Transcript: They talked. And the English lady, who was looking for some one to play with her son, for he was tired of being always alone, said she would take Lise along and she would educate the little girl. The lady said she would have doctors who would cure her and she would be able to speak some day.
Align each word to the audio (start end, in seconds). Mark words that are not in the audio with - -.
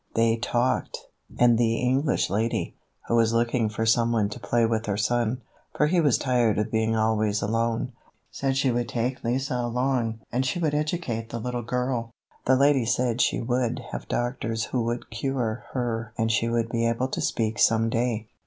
They 0.15 0.35
talked. 0.37 0.97
And 1.37 1.59
the 1.59 1.75
English 1.75 2.31
lady, 2.31 2.75
who 3.07 3.13
was 3.15 3.33
looking 3.33 3.69
for 3.69 3.85
some 3.85 4.11
one 4.11 4.29
to 4.29 4.39
play 4.39 4.65
with 4.65 4.87
her 4.87 4.97
son, 4.97 5.43
for 5.75 5.85
he 5.85 6.01
was 6.01 6.17
tired 6.17 6.57
of 6.57 6.71
being 6.71 6.95
always 6.95 7.43
alone, 7.43 7.91
said 8.31 8.57
she 8.57 8.71
would 8.71 8.89
take 8.89 9.23
Lise 9.23 9.51
along 9.51 10.21
and 10.31 10.43
she 10.43 10.57
would 10.57 10.73
educate 10.73 11.29
the 11.29 11.39
little 11.39 11.61
girl. 11.61 12.09
The 12.45 12.55
lady 12.55 12.83
said 12.87 13.21
she 13.21 13.41
would 13.41 13.77
have 13.91 14.07
doctors 14.07 14.63
who 14.63 14.81
would 14.85 15.11
cure 15.11 15.65
her 15.73 16.13
and 16.17 16.31
she 16.31 16.49
would 16.49 16.69
be 16.69 16.87
able 16.87 17.09
to 17.09 17.21
speak 17.21 17.59
some 17.59 17.87
day. 17.87 18.27